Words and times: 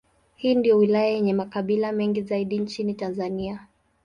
Hii 0.35 0.55
ndiyo 0.55 0.77
wilaya 0.77 1.07
yenye 1.07 1.33
makabila 1.33 1.91
mengi 1.91 2.21
zaidi 2.21 2.59
nchini 2.59 2.93
Tanzania. 2.93 3.67